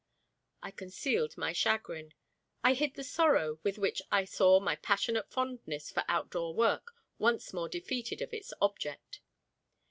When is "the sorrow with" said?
2.95-3.77